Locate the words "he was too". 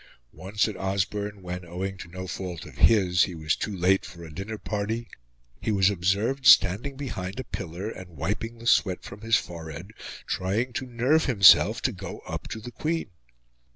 3.25-3.77